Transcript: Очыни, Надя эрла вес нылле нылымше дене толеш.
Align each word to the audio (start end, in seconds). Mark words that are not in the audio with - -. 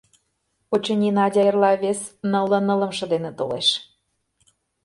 Очыни, 0.73 1.09
Надя 1.17 1.41
эрла 1.49 1.71
вес 1.83 1.99
нылле 2.31 2.59
нылымше 2.67 3.05
дене 3.13 3.31
толеш. 3.37 3.67